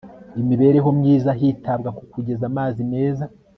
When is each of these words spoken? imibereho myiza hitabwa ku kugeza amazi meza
imibereho 0.41 0.89
myiza 0.99 1.29
hitabwa 1.39 1.89
ku 1.97 2.03
kugeza 2.13 2.43
amazi 2.51 2.79
meza 2.93 3.25